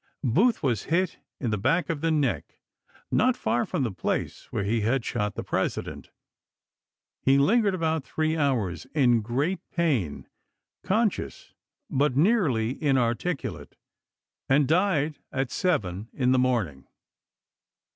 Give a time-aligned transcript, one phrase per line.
[0.21, 2.57] 1 Booth was hit in the back of the neck,
[3.11, 6.09] not far from the place where he had shot the President.
[7.21, 10.27] He lingered about three hours in great pain,
[10.81, 11.53] conscious
[11.87, 13.75] but nearly inarticulate,
[14.49, 16.87] and died at seven in the morning.